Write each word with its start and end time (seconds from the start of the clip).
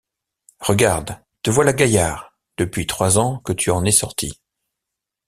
Regarde, 0.61 1.19
te 1.43 1.51
voilà 1.51 1.73
gaillard, 1.73 2.33
depuis 2.57 2.87
trois 2.87 3.19
ans 3.19 3.37
que 3.45 3.53
tu 3.53 3.69
en 3.69 3.85
es 3.85 3.91
sorti. 3.91 4.41